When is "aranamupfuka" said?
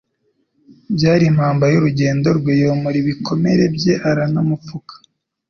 4.09-4.95